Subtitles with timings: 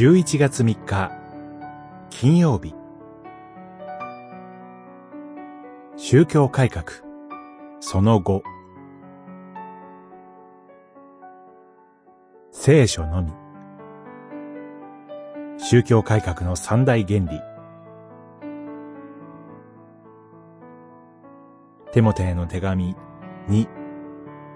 [0.00, 1.12] 11月3日
[2.08, 2.74] 金曜日。
[5.98, 6.86] 宗教改革
[7.80, 8.42] その後
[12.50, 13.30] 聖書のみ。
[15.58, 17.38] 宗教改革の三大原理。
[21.92, 22.96] テモテへの手紙
[23.50, 23.68] 2、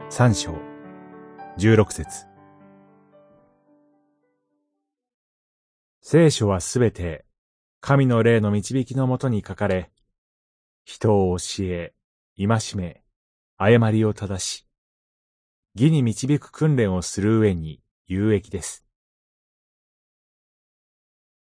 [0.08, 0.54] 3章、
[1.58, 2.33] 16節。
[6.06, 7.24] 聖書はすべて
[7.80, 9.90] 神の霊の導きのもとに書かれ、
[10.84, 11.94] 人を教え、
[12.36, 13.02] 戒め、
[13.56, 14.66] 誤りを正し、
[15.74, 18.84] 義に導く訓練をする上に有益です。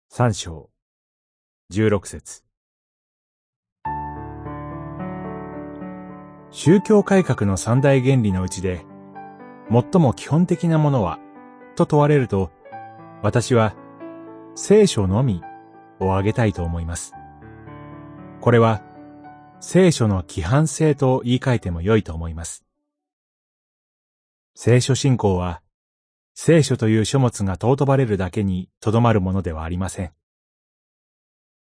[0.09, 0.69] 三章、
[1.71, 2.43] 十六節
[6.51, 8.85] 宗教改革の三大原理のうちで、
[9.71, 11.17] 最も基本的なものは、
[11.75, 12.51] と問われると、
[13.23, 13.75] 私は、
[14.55, 15.41] 聖書のみ
[15.99, 17.13] を挙げたいと思います。
[18.39, 18.83] これは、
[19.59, 22.63] 聖書の規範性と言い換えても良いと思います。
[24.53, 25.63] 聖書信仰は、
[26.35, 30.13] 聖書という書物が尊ばれるだけにとどまるものではありません。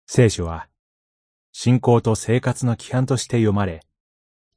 [0.05, 0.67] 聖書は、
[1.51, 3.81] 信仰と生活の規範として読まれ、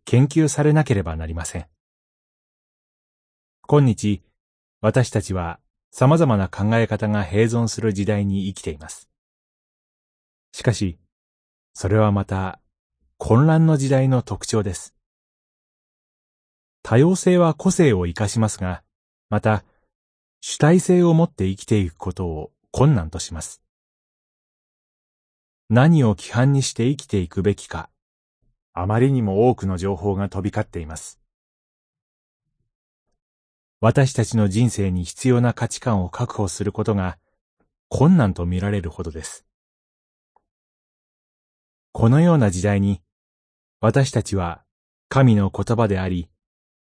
[0.05, 1.67] 研究されなければなりません。
[3.67, 4.23] 今日、
[4.83, 5.59] 私たちは
[5.91, 9.09] 様々な考え方が併存する時代に生きています。
[10.53, 10.99] しかし、
[11.75, 12.61] それはまた
[13.19, 14.95] 混乱の時代の特徴です。
[16.83, 18.83] 多様性は個性を生かしますが、
[19.29, 19.65] また
[20.41, 23.63] 主体性を持って生きていくことを困難とします。
[25.69, 27.91] 何を規範にして生きていくべきか、
[28.73, 31.19] あまりにも多くの情報が飛び交っています。
[33.81, 37.19] 私たちの人生に必要な価値観を確保することが
[37.89, 39.45] 困難と見られるほどです。
[41.93, 43.03] このような時代に
[43.81, 44.63] 私たちは
[45.09, 46.29] 神の言葉であり、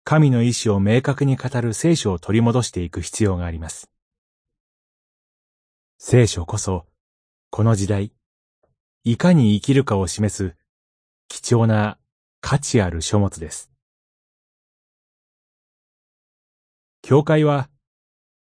[0.05, 3.91] 神の意志を明確に語る聖書を取り戻していく必要があります。
[5.99, 6.87] 聖書こそ、
[7.51, 8.13] この時代、
[9.05, 10.57] いかに生きるかを示す
[11.29, 11.99] 貴重な
[12.41, 13.71] 価値ある書物です。
[17.09, 17.71] 教会は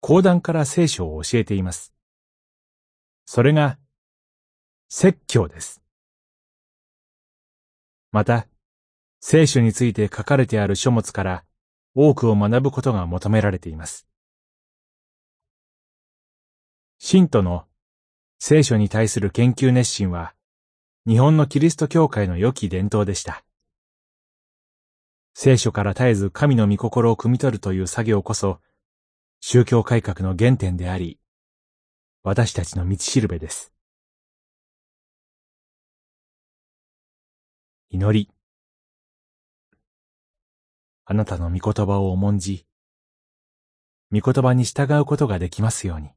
[0.01, 1.93] 講談から聖書を教えています。
[3.27, 3.77] それが
[4.89, 5.83] 説教です。
[8.13, 8.47] また、
[9.19, 11.45] 聖書について書かれてある書物から
[11.97, 14.07] 多くを学ぶことが求められています。
[17.01, 17.65] 信徒の
[18.39, 20.35] 聖書に対する研究熱心は
[21.05, 23.43] 日本のキリスト教会の良き伝統でした。
[25.35, 28.61] 聖書から絶えず神の御心を汲み取るという作業こそ、
[29.41, 31.19] 宗教改革の原点であり、
[32.23, 33.73] 私たちの道しるべです。
[37.91, 38.31] 祈り。
[41.05, 42.67] あなたの御言葉を重んじ、
[44.13, 46.11] 御言葉に従うことができますように。